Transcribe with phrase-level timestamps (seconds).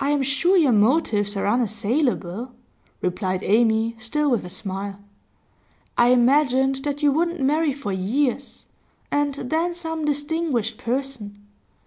[0.00, 2.54] 'I am sure your motives are unassailable,'
[3.02, 4.98] replied Amy, still with a smile.
[5.98, 8.64] 'I imagined that you wouldn't marry for years,
[9.10, 11.44] and then some distinguished person.